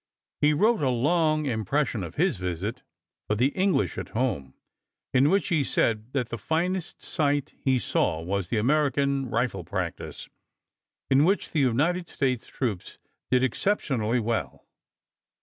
He 0.41 0.53
wrote 0.55 0.81
a 0.81 0.89
long 0.89 1.45
impression 1.45 2.01
of 2.01 2.15
his 2.15 2.37
visit 2.37 2.81
for 3.27 3.35
the 3.35 3.49
English 3.49 3.99
at 3.99 4.09
home, 4.17 4.55
in 5.13 5.29
which 5.29 5.49
he 5.49 5.63
said 5.63 6.11
that 6.13 6.29
the 6.29 6.39
finest 6.39 7.03
sight 7.03 7.53
he 7.61 7.77
saw 7.77 8.19
was 8.19 8.47
the 8.49 8.57
American 8.57 9.29
rifle 9.29 9.63
practice, 9.63 10.27
in 11.11 11.23
which 11.23 11.51
the 11.51 11.59
United 11.59 12.09
States 12.09 12.47
troops 12.47 12.97
did 13.29 13.43
exceptionally 13.43 14.19
well. 14.19 14.65